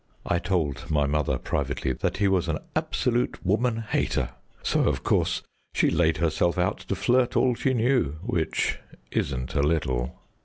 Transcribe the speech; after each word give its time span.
I 0.25 0.39
told 0.39 0.89
my 0.89 1.05
mother 1.05 1.37
privately 1.37 1.93
that 1.93 2.17
he 2.17 2.27
was 2.27 2.47
an 2.47 2.57
absolute 2.75 3.45
woman 3.45 3.83
hater; 3.87 4.31
so, 4.63 4.85
of 4.85 5.03
course, 5.03 5.43
she 5.75 5.91
laid 5.91 6.17
herself 6.17 6.57
out 6.57 6.79
to 6.79 6.95
flirt 6.95 7.37
all 7.37 7.53
she 7.53 7.75
knew, 7.75 8.15
which 8.25 8.79
isn't 9.11 9.53
a 9.53 9.61
little." 9.61 10.19